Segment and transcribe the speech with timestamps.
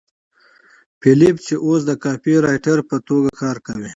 [1.01, 3.89] فیلیپ چې اوس د کاپيرایټر په توګه کار کوي